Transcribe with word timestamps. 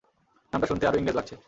নামটা 0.53 0.67
শুনতে 0.67 0.83
আরও 0.87 0.97
ইংরেজ 0.97 1.15
লাগছে। 1.15 1.35